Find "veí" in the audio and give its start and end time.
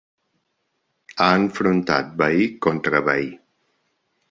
2.23-2.49, 3.13-3.31